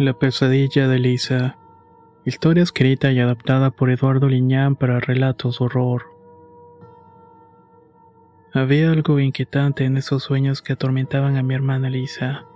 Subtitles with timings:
[0.00, 1.58] La pesadilla de Lisa.
[2.24, 6.04] Historia escrita y adaptada por Eduardo Liñán para relatos horror.
[8.54, 12.46] Había algo inquietante en esos sueños que atormentaban a mi hermana Lisa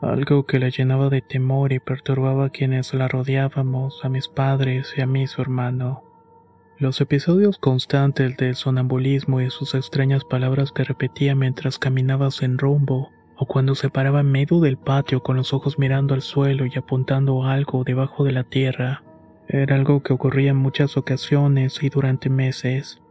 [0.00, 4.94] algo que la llenaba de temor y perturbaba a quienes la rodeábamos, a mis padres
[4.96, 6.04] y a mí su hermano.
[6.78, 13.10] Los episodios constantes del sonambulismo y sus extrañas palabras que repetía mientras caminaba sin rumbo,
[13.44, 16.78] o cuando se paraba en medio del patio con los ojos mirando al suelo y
[16.78, 19.02] apuntando algo debajo de la tierra,
[19.48, 23.02] era algo que ocurría en muchas ocasiones y durante meses.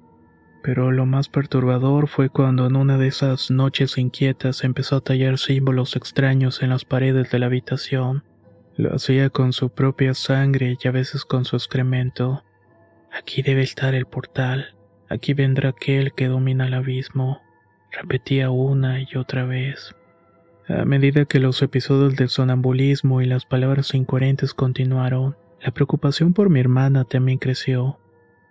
[0.64, 5.38] Pero lo más perturbador fue cuando en una de esas noches inquietas empezó a tallar
[5.38, 8.24] símbolos extraños en las paredes de la habitación.
[8.76, 12.44] Lo hacía con su propia sangre y a veces con su excremento.
[13.12, 14.74] Aquí debe estar el portal.
[15.10, 17.40] Aquí vendrá aquel que domina el abismo.
[17.92, 19.94] Repetía una y otra vez.
[20.68, 26.50] A medida que los episodios del sonambulismo y las palabras incoherentes continuaron, la preocupación por
[26.50, 28.00] mi hermana también creció.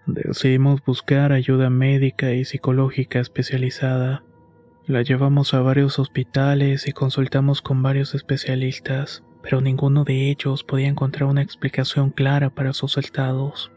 [0.07, 4.25] Decidimos buscar ayuda médica y psicológica especializada.
[4.87, 10.89] La llevamos a varios hospitales y consultamos con varios especialistas, pero ninguno de ellos podía
[10.89, 13.73] encontrar una explicación clara para sus estados.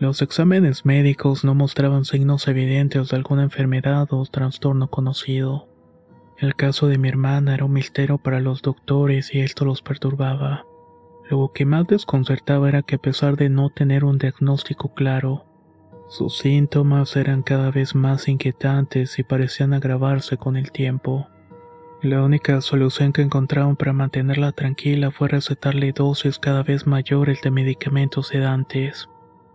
[0.00, 5.68] Los exámenes médicos no mostraban signos evidentes de alguna enfermedad o trastorno conocido.
[6.38, 10.66] El caso de mi hermana era un misterio para los doctores y esto los perturbaba.
[11.30, 15.46] Lo que más desconcertaba era que a pesar de no tener un diagnóstico claro,
[16.08, 21.26] sus síntomas eran cada vez más inquietantes y parecían agravarse con el tiempo.
[22.02, 27.50] La única solución que encontraron para mantenerla tranquila fue recetarle dosis cada vez mayores de
[27.50, 29.08] medicamentos sedantes.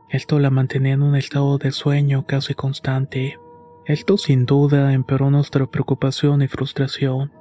[0.10, 3.40] Esto la mantenía en un estado de sueño casi constante.
[3.86, 7.32] Esto sin duda empeoró nuestra preocupación y frustración,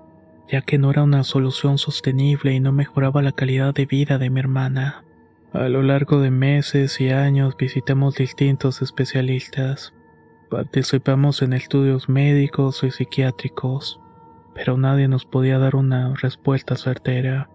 [0.49, 4.31] ya que no era una solución sostenible y no mejoraba la calidad de vida de
[4.31, 5.05] mi hermana.
[5.53, 9.93] A lo largo de meses y años visitamos distintos especialistas.
[10.49, 14.01] Participamos en estudios médicos y psiquiátricos,
[14.55, 17.51] pero nadie nos podía dar una respuesta certera.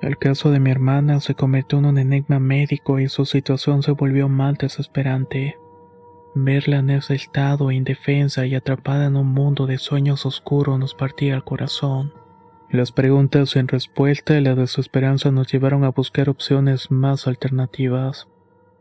[0.00, 3.92] El caso de mi hermana se convirtió en un enigma médico y su situación se
[3.92, 5.56] volvió mal desesperante.
[6.34, 11.34] Verla en ese estado indefensa y atrapada en un mundo de sueños oscuros nos partía
[11.34, 12.12] el corazón.
[12.70, 18.28] Las preguntas sin respuesta y la desesperanza nos llevaron a buscar opciones más alternativas.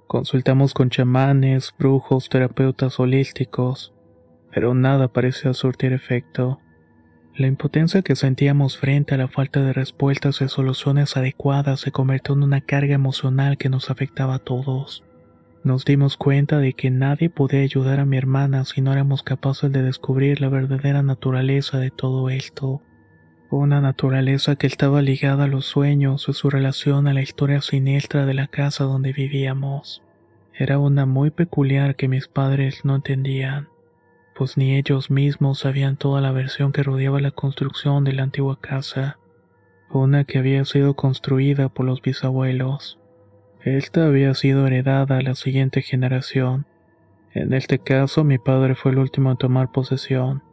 [0.05, 3.95] Consultamos con chamanes, brujos, terapeutas holísticos,
[4.51, 6.59] pero nada parecía surtir efecto.
[7.35, 12.35] La impotencia que sentíamos frente a la falta de respuestas y soluciones adecuadas se convirtió
[12.35, 15.03] en una carga emocional que nos afectaba a todos.
[15.63, 19.71] Nos dimos cuenta de que nadie podía ayudar a mi hermana si no éramos capaces
[19.71, 22.81] de descubrir la verdadera naturaleza de todo esto
[23.51, 28.27] una naturaleza que estaba ligada a los sueños y su relación a la historia siniestra
[28.27, 30.03] de la casa donde vivíamos.
[30.53, 33.69] Era una muy peculiar que mis padres no entendían,
[34.35, 38.59] pues ni ellos mismos sabían toda la versión que rodeaba la construcción de la antigua
[38.61, 39.17] casa,
[39.89, 42.98] una que había sido construida por los bisabuelos.
[43.63, 46.65] Esta había sido heredada a la siguiente generación.
[47.33, 50.43] En este caso mi padre fue el último en tomar posesión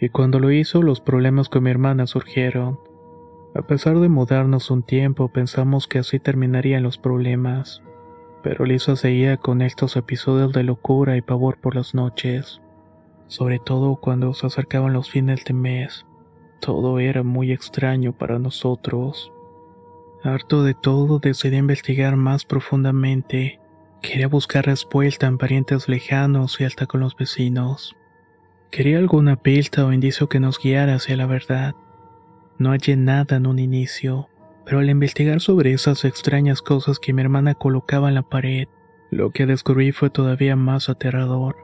[0.00, 2.78] y cuando lo hizo los problemas con mi hermana surgieron.
[3.54, 7.82] A pesar de mudarnos un tiempo pensamos que así terminarían los problemas,
[8.42, 12.60] pero Lisa seguía con estos episodios de locura y pavor por las noches,
[13.26, 16.06] sobre todo cuando se acercaban los fines de mes.
[16.60, 19.32] Todo era muy extraño para nosotros.
[20.24, 23.60] Harto de todo decidí investigar más profundamente.
[24.02, 27.96] Quería buscar respuesta en parientes lejanos y hasta con los vecinos.
[28.70, 31.74] Quería alguna pista o indicio que nos guiara hacia la verdad.
[32.58, 34.28] No hallé nada en un inicio,
[34.64, 38.66] pero al investigar sobre esas extrañas cosas que mi hermana colocaba en la pared,
[39.10, 41.56] lo que descubrí fue todavía más aterrador.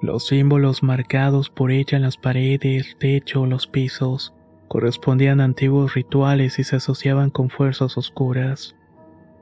[0.00, 4.32] Los símbolos marcados por ella en las paredes, techo o los pisos
[4.70, 8.76] correspondían a antiguos rituales y se asociaban con fuerzas oscuras,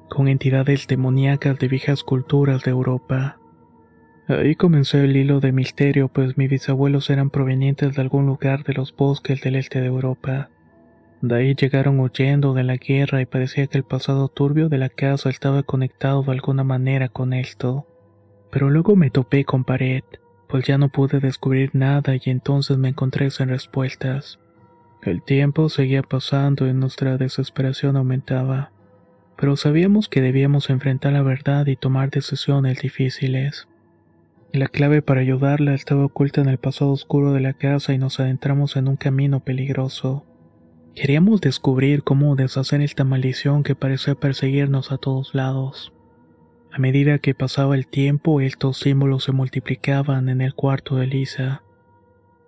[0.09, 3.39] con entidades demoníacas de viejas culturas de Europa.
[4.27, 8.73] Ahí comenzó el hilo de misterio, pues mis bisabuelos eran provenientes de algún lugar de
[8.73, 10.49] los bosques del este de Europa.
[11.21, 14.89] De ahí llegaron huyendo de la guerra y parecía que el pasado turbio de la
[14.89, 17.87] casa estaba conectado de alguna manera con esto.
[18.51, 20.05] Pero luego me topé con pared,
[20.49, 24.39] pues ya no pude descubrir nada y entonces me encontré sin respuestas.
[25.09, 28.73] El tiempo seguía pasando y nuestra desesperación aumentaba,
[29.39, 33.69] pero sabíamos que debíamos enfrentar la verdad y tomar decisiones difíciles.
[34.53, 38.21] La clave para ayudarla estaba oculta en el pasado oscuro de la casa y nos
[38.21, 40.27] adentramos en un camino peligroso.
[40.95, 45.95] Queríamos descubrir cómo deshacer esta maldición que parecía perseguirnos a todos lados.
[46.71, 51.63] A medida que pasaba el tiempo, estos símbolos se multiplicaban en el cuarto de Lisa.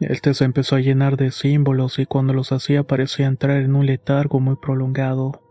[0.01, 3.85] Este se empezó a llenar de símbolos y cuando los hacía parecía entrar en un
[3.85, 5.43] letargo muy prolongado.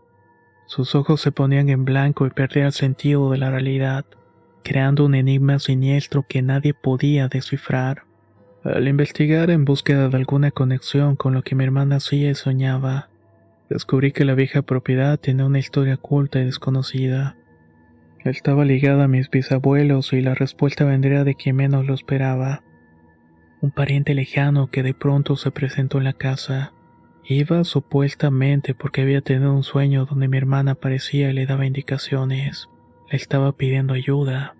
[0.66, 4.04] Sus ojos se ponían en blanco y perdía el sentido de la realidad,
[4.64, 8.02] creando un enigma siniestro que nadie podía descifrar.
[8.64, 13.08] Al investigar en búsqueda de alguna conexión con lo que mi hermana hacía y soñaba,
[13.68, 17.36] descubrí que la vieja propiedad tenía una historia oculta y desconocida.
[18.24, 22.64] Estaba ligada a mis bisabuelos y la respuesta vendría de quien menos lo esperaba.
[23.62, 26.72] Un pariente lejano que de pronto se presentó en la casa.
[27.24, 32.70] Iba supuestamente porque había tenido un sueño donde mi hermana aparecía y le daba indicaciones.
[33.10, 34.54] Le estaba pidiendo ayuda.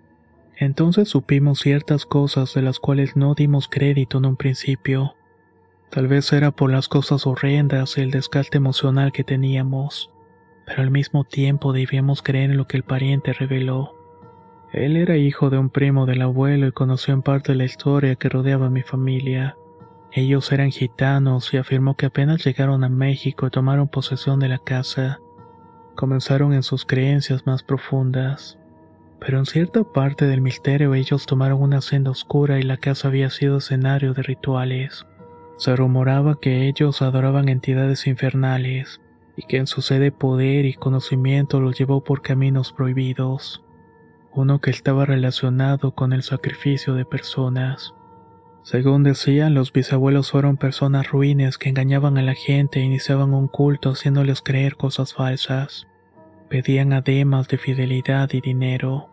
[0.55, 5.15] Entonces supimos ciertas cosas de las cuales no dimos crédito en un principio.
[5.89, 10.11] Tal vez era por las cosas horrendas y el desgaste emocional que teníamos,
[10.67, 14.00] pero al mismo tiempo debíamos creer en lo que el pariente reveló.
[14.71, 18.29] Él era hijo de un primo del abuelo y conoció en parte la historia que
[18.29, 19.57] rodeaba a mi familia.
[20.11, 24.59] Ellos eran gitanos y afirmó que apenas llegaron a México y tomaron posesión de la
[24.59, 25.19] casa,
[25.95, 28.57] comenzaron en sus creencias más profundas
[29.21, 33.29] pero en cierta parte del misterio ellos tomaron una senda oscura y la casa había
[33.29, 35.05] sido escenario de rituales.
[35.57, 38.99] Se rumoraba que ellos adoraban entidades infernales
[39.37, 43.63] y que en su sede poder y conocimiento los llevó por caminos prohibidos,
[44.33, 47.93] uno que estaba relacionado con el sacrificio de personas.
[48.63, 53.47] Según decían, los bisabuelos fueron personas ruines que engañaban a la gente e iniciaban un
[53.47, 55.87] culto haciéndoles creer cosas falsas.
[56.49, 59.09] Pedían ademas de fidelidad y dinero.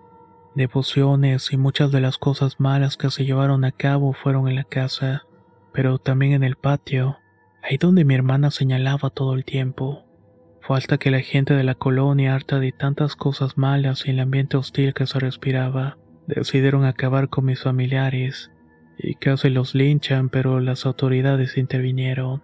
[0.55, 4.65] Devociones y muchas de las cosas malas que se llevaron a cabo fueron en la
[4.65, 5.25] casa,
[5.73, 7.17] pero también en el patio,
[7.63, 10.08] ahí donde mi hermana señalaba todo el tiempo.
[10.69, 14.59] Hasta que la gente de la colonia, harta de tantas cosas malas y el ambiente
[14.59, 18.51] hostil que se respiraba, decidieron acabar con mis familiares,
[18.99, 22.43] y casi los linchan, pero las autoridades intervinieron.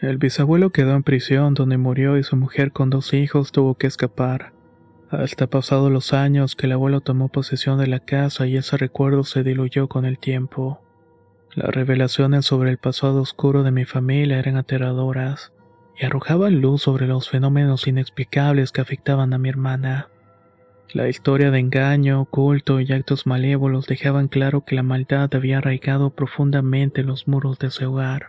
[0.00, 3.86] El bisabuelo quedó en prisión donde murió y su mujer con dos hijos tuvo que
[3.86, 4.52] escapar.
[5.08, 9.22] Hasta pasados los años que el abuelo tomó posesión de la casa y ese recuerdo
[9.22, 10.80] se diluyó con el tiempo.
[11.54, 15.52] Las revelaciones sobre el pasado oscuro de mi familia eran aterradoras
[15.98, 20.08] y arrojaban luz sobre los fenómenos inexplicables que afectaban a mi hermana.
[20.92, 26.10] La historia de engaño, culto y actos malévolos dejaban claro que la maldad había arraigado
[26.10, 28.28] profundamente en los muros de ese hogar.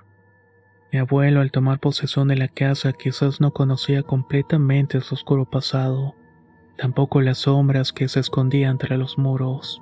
[0.92, 6.16] Mi abuelo al tomar posesión de la casa quizás no conocía completamente su oscuro pasado
[6.78, 9.81] tampoco las sombras que se escondían tras los muros.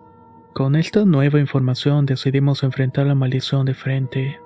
[0.54, 4.40] Con esta nueva información decidimos enfrentar la maldición de frente.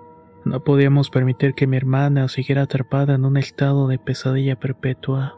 [0.46, 5.38] No podíamos permitir que mi hermana siguiera atrapada en un estado de pesadilla perpetua.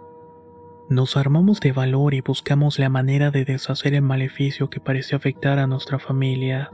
[0.89, 5.58] Nos armamos de valor y buscamos la manera de deshacer el maleficio que parecía afectar
[5.58, 6.72] a nuestra familia.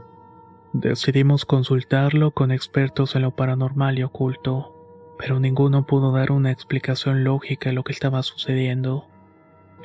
[0.72, 4.74] Decidimos consultarlo con expertos en lo paranormal y oculto,
[5.18, 9.06] pero ninguno pudo dar una explicación lógica a lo que estaba sucediendo.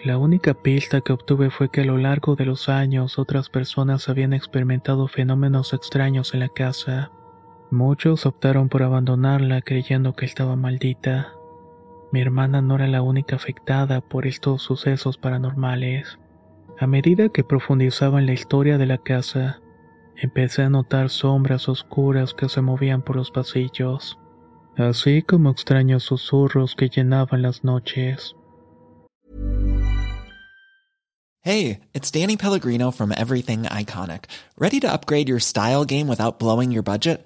[0.03, 4.09] La única pista que obtuve fue que a lo largo de los años otras personas
[4.09, 7.11] habían experimentado fenómenos extraños en la casa.
[7.73, 11.33] Muchos optaron por abandonarla creyendo que estaba maldita.
[12.11, 16.19] Mi hermana no era la única afectada por estos sucesos paranormales.
[16.79, 19.59] A medida que profundizaba en la historia de la casa,
[20.15, 24.19] empecé a notar sombras oscuras que se movían por los pasillos,
[24.77, 28.35] así como extraños susurros que llenaban las noches.
[31.41, 34.25] Hey, it's Danny Pellegrino from Everything Iconic.
[34.59, 37.25] Ready to upgrade your style game without blowing your budget?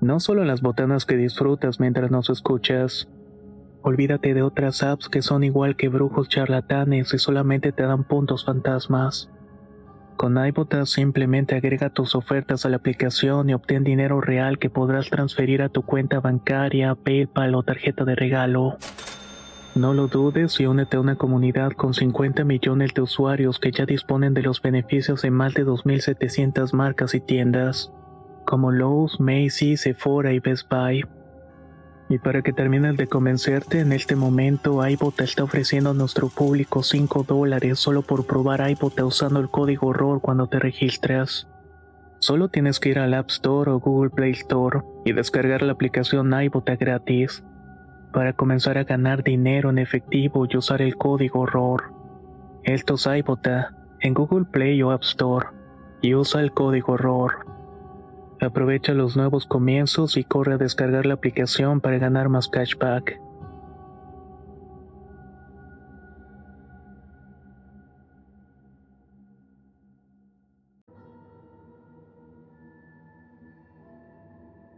[0.00, 3.08] No solo las botanas que disfrutas mientras nos escuchas.
[3.82, 8.44] Olvídate de otras apps que son igual que brujos charlatanes y solamente te dan puntos
[8.44, 9.30] fantasmas.
[10.16, 15.10] Con iBotas simplemente agrega tus ofertas a la aplicación y obtén dinero real que podrás
[15.10, 18.78] transferir a tu cuenta bancaria, PayPal o tarjeta de regalo.
[19.74, 23.86] No lo dudes y únete a una comunidad con 50 millones de usuarios que ya
[23.86, 27.92] disponen de los beneficios de más de 2.700 marcas y tiendas,
[28.44, 31.04] como Lowe's, Macy's, Sephora y Best Buy.
[32.08, 36.82] Y para que termines de convencerte, en este momento iBota está ofreciendo a nuestro público
[36.82, 41.48] 5 dólares solo por probar iBota usando el código ROR cuando te registras.
[42.18, 46.32] Solo tienes que ir al App Store o Google Play Store y descargar la aplicación
[46.42, 47.42] iBota gratis
[48.12, 51.92] para comenzar a ganar dinero en efectivo y usar el código ROR.
[52.62, 55.48] Esto es iBota en Google Play o App Store
[56.00, 57.46] y usa el código ROR.
[58.44, 63.18] Aprovecha los nuevos comienzos y corre a descargar la aplicación para ganar más cashback.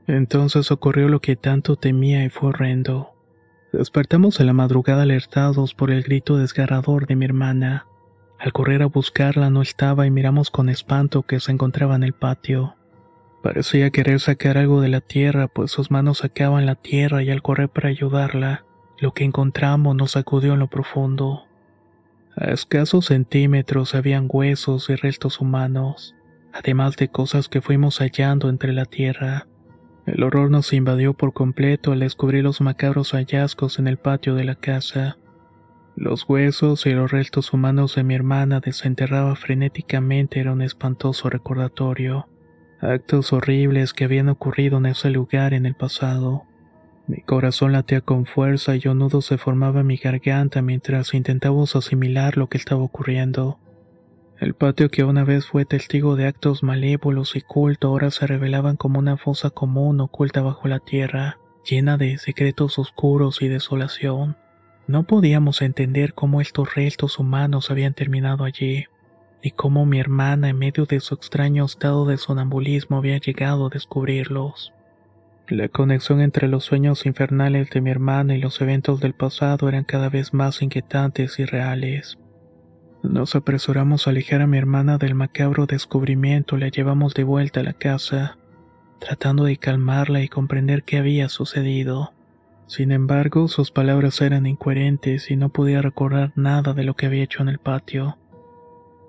[0.06, 3.12] Entonces ocurrió lo que tanto temía y fue horrendo.
[3.73, 7.87] Despertamos en la madrugada alertados por el grito desgarrador de mi hermana.
[8.38, 12.12] Al correr a buscarla no estaba y miramos con espanto que se encontraba en el
[12.12, 12.76] patio.
[13.47, 17.43] Parecía querer sacar algo de la tierra, pues sus manos sacaban la tierra y al
[17.43, 18.65] correr para ayudarla,
[18.99, 21.45] lo que encontramos nos sacudió en lo profundo.
[22.35, 26.17] A escasos centímetros habían huesos y restos humanos,
[26.53, 29.47] además de cosas que fuimos hallando entre la tierra.
[30.07, 34.43] El horror nos invadió por completo al descubrir los macabros hallazgos en el patio de
[34.43, 35.19] la casa.
[35.95, 42.26] Los huesos y los restos humanos de mi hermana desenterraba frenéticamente era un espantoso recordatorio.
[42.80, 46.45] Actos horribles que habían ocurrido en ese lugar en el pasado.
[47.06, 51.75] Mi corazón latía con fuerza y un nudo se formaba en mi garganta mientras intentábamos
[51.75, 53.59] asimilar lo que estaba ocurriendo.
[54.38, 58.76] El patio que una vez fue testigo de actos malévolos y culto ahora se revelaban
[58.76, 64.37] como una fosa común oculta bajo la tierra, llena de secretos oscuros y desolación.
[64.87, 68.85] No podíamos entender cómo estos restos humanos habían terminado allí,
[69.47, 73.69] ni cómo mi hermana en medio de su extraño estado de sonambulismo había llegado a
[73.69, 74.73] descubrirlos.
[75.47, 79.85] La conexión entre los sueños infernales de mi hermana y los eventos del pasado eran
[79.85, 82.19] cada vez más inquietantes y reales.
[83.05, 87.61] Nos apresuramos a alejar a mi hermana del macabro descubrimiento y la llevamos de vuelta
[87.61, 88.38] a la casa,
[88.99, 92.12] tratando de calmarla y comprender qué había sucedido.
[92.67, 97.23] Sin embargo, sus palabras eran incoherentes y no podía recordar nada de lo que había
[97.23, 98.19] hecho en el patio.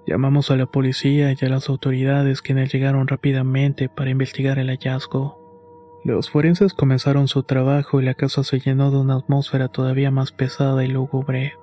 [0.08, 5.38] Llamamos a la policía y a las autoridades quienes llegaron rápidamente para investigar el hallazgo.
[6.06, 10.32] Los forenses comenzaron su trabajo y la casa se llenó de una atmósfera todavía más
[10.32, 11.56] pesada y lúgubre.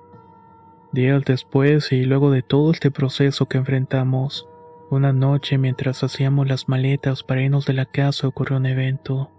[0.91, 4.47] Días después y luego de todo este proceso que enfrentamos,
[4.91, 9.31] una noche mientras hacíamos las maletas para irnos de la casa ocurrió un evento.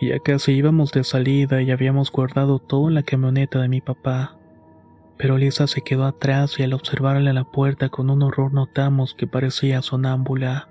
[0.00, 4.39] Ya casi íbamos de salida y habíamos guardado todo en la camioneta de mi papá.
[5.20, 9.12] Pero Lisa se quedó atrás y al observarla a la puerta con un horror notamos
[9.12, 10.70] que parecía sonámbula.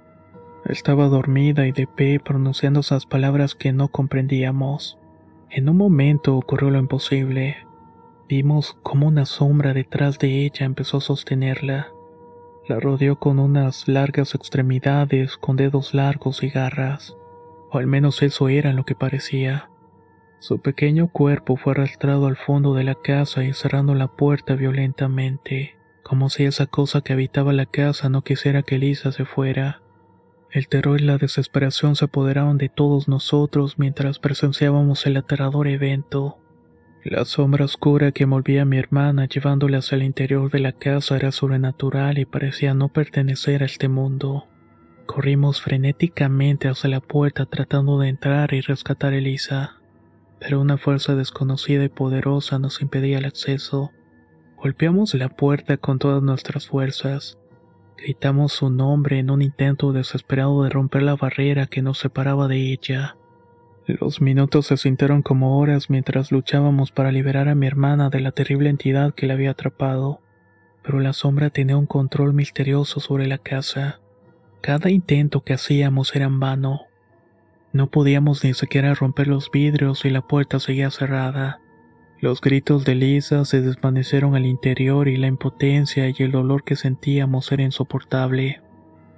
[0.65, 4.97] Estaba dormida y de pie pronunciando esas palabras que no comprendíamos.
[5.51, 7.57] En un momento ocurrió lo imposible.
[8.27, 11.89] Vimos como una sombra detrás de ella empezó a sostenerla.
[12.67, 17.15] La rodeó con unas largas extremidades con dedos largos y garras,
[17.69, 19.69] o al menos eso era lo que parecía.
[20.39, 25.75] Su pequeño cuerpo fue arrastrado al fondo de la casa y cerrando la puerta violentamente,
[26.01, 29.81] como si esa cosa que habitaba la casa no quisiera que Lisa se fuera.
[30.51, 36.37] El terror y la desesperación se apoderaron de todos nosotros mientras presenciábamos el aterrador evento.
[37.03, 41.17] La sombra oscura que envolvía a mi hermana llevándola hacia el interior de la casa
[41.17, 44.47] era sobrenatural y parecía no pertenecer a este mundo.
[45.05, 49.78] Corrimos frenéticamente hacia la puerta tratando de entrar y rescatar a Elisa,
[50.39, 53.91] pero una fuerza desconocida y poderosa nos impedía el acceso.
[54.57, 57.37] Golpeamos la puerta con todas nuestras fuerzas.
[57.97, 62.71] Gritamos su nombre en un intento desesperado de romper la barrera que nos separaba de
[62.71, 63.17] ella.
[63.85, 68.31] Los minutos se sintieron como horas mientras luchábamos para liberar a mi hermana de la
[68.31, 70.21] terrible entidad que la había atrapado,
[70.83, 73.99] pero la sombra tenía un control misterioso sobre la casa.
[74.61, 76.88] Cada intento que hacíamos era en vano.
[77.71, 81.61] No podíamos ni siquiera romper los vidrios y la puerta seguía cerrada.
[82.19, 86.75] Los gritos de Lisa se desvanecieron al interior y la impotencia y el dolor que
[86.75, 88.61] sentíamos era insoportable.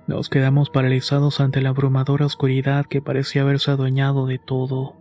[0.06, 4.96] Nos quedamos paralizados ante la abrumadora oscuridad que parecía haberse adueñado de todo.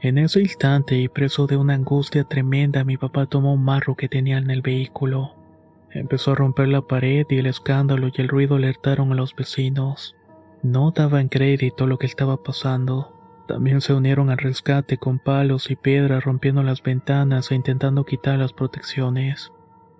[0.00, 4.08] En ese instante y preso de una angustia tremenda, mi papá tomó un marro que
[4.08, 5.34] tenía en el vehículo.
[5.90, 10.14] Empezó a romper la pared y el escándalo y el ruido alertaron a los vecinos.
[10.64, 13.12] No daban crédito lo que estaba pasando.
[13.46, 18.38] También se unieron al rescate con palos y piedras rompiendo las ventanas e intentando quitar
[18.38, 19.52] las protecciones.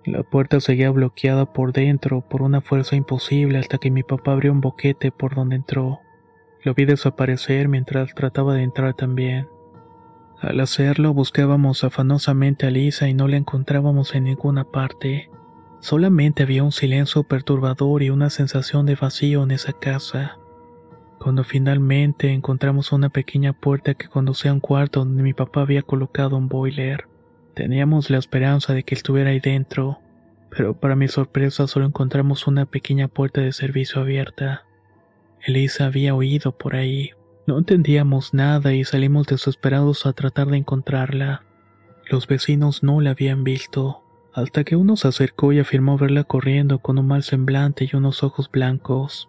[0.05, 4.51] La puerta seguía bloqueada por dentro por una fuerza imposible hasta que mi papá abrió
[4.51, 5.99] un boquete por donde entró.
[6.63, 9.47] Lo vi desaparecer mientras trataba de entrar también.
[10.41, 15.29] Al hacerlo buscábamos afanosamente a Lisa y no la encontrábamos en ninguna parte.
[15.79, 20.39] Solamente había un silencio perturbador y una sensación de vacío en esa casa.
[21.25, 25.81] Cuando finalmente encontramos una pequeña puerta que conducía a un cuarto donde mi papá había
[25.81, 27.07] colocado un boiler.
[27.55, 29.97] Teníamos la esperanza de que estuviera ahí dentro,
[30.51, 34.65] pero para mi sorpresa solo encontramos una pequeña puerta de servicio abierta.
[35.41, 37.09] Elisa había oído por ahí.
[37.47, 41.41] No entendíamos nada y salimos desesperados a tratar de encontrarla.
[42.07, 46.77] Los vecinos no la habían visto, hasta que uno se acercó y afirmó verla corriendo
[46.77, 49.27] con un mal semblante y unos ojos blancos.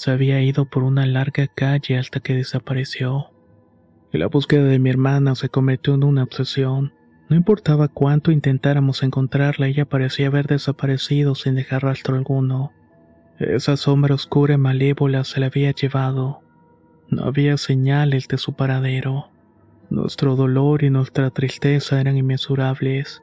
[0.00, 3.32] Se había ido por una larga calle hasta que desapareció.
[4.12, 6.94] La búsqueda de mi hermana se convirtió en una obsesión.
[7.28, 12.72] No importaba cuánto intentáramos encontrarla, ella parecía haber desaparecido sin dejar rastro alguno.
[13.38, 16.40] Esa sombra oscura y malévola se la había llevado.
[17.10, 19.28] No había señales de su paradero.
[19.90, 23.22] Nuestro dolor y nuestra tristeza eran inmesurables.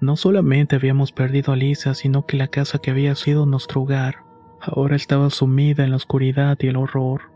[0.00, 4.21] No solamente habíamos perdido a Lisa, sino que la casa que había sido nuestro hogar
[4.62, 7.32] ahora estaba sumida en la oscuridad y el horror.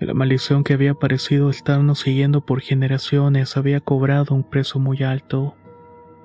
[0.00, 5.54] La maldición que había parecido estarnos siguiendo por generaciones había cobrado un precio muy alto.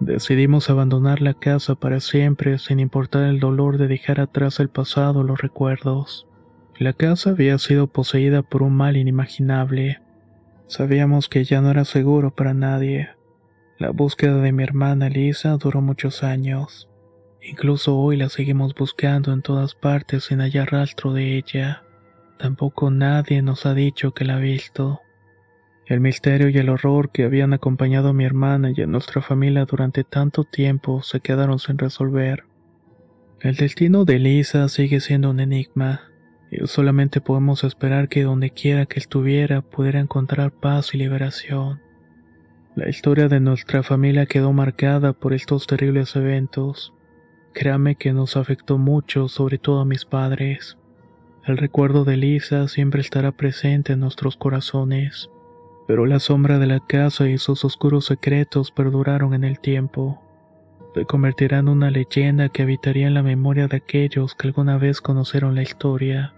[0.02, 5.24] Decidimos abandonar la casa para siempre sin importar el dolor de dejar atrás el pasado
[5.24, 6.28] los recuerdos.
[6.78, 10.02] La casa había sido poseída por un mal inimaginable.
[10.68, 13.10] Sabíamos que ya no era seguro para nadie.
[13.78, 16.91] La búsqueda de mi hermana Lisa duró muchos años.
[17.42, 21.84] Incluso hoy la seguimos buscando en todas partes sin hallar rastro de ella.
[22.38, 25.02] Tampoco nadie nos ha dicho que la ha visto.
[25.88, 29.66] El misterio y el horror que habían acompañado a mi hermana y a nuestra familia
[29.66, 32.46] durante tanto tiempo se quedaron sin resolver.
[33.42, 36.12] El destino de Lisa sigue siendo un enigma,
[36.52, 41.82] y solamente podemos esperar que donde quiera que estuviera pudiera encontrar paz y liberación.
[42.76, 46.94] La historia de nuestra familia quedó marcada por estos terribles eventos.
[47.54, 50.78] Créame que nos afectó mucho, sobre todo a mis padres.
[51.46, 55.30] El recuerdo de Lisa siempre estará presente en nuestros corazones,
[55.88, 60.22] pero la sombra de la casa y sus oscuros secretos perduraron en el tiempo.
[60.94, 65.02] Se convertirá en una leyenda que habitaría en la memoria de aquellos que alguna vez
[65.02, 66.34] conocieron la historia.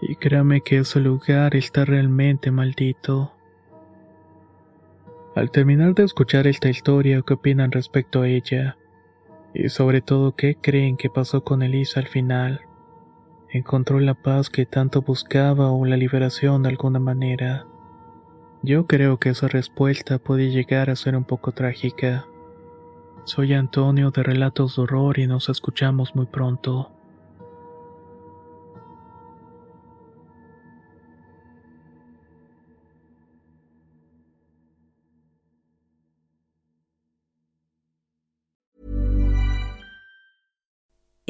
[0.00, 3.32] Y créame que ese lugar está realmente maldito.
[5.34, 8.76] Al terminar de escuchar esta historia, ¿qué opinan respecto a ella?
[9.54, 12.62] Y sobre todo, ¿qué creen que pasó con Elisa al final?
[13.52, 17.66] encontró la paz que tanto buscaba o la liberación de alguna manera.
[18.62, 22.26] Yo creo que esa respuesta puede llegar a ser un poco trágica.
[23.24, 26.92] Soy Antonio de Relatos de Horror y nos escuchamos muy pronto.